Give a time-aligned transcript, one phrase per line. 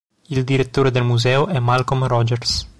[0.29, 2.67] Il direttore del museo è Malcolm Rogers.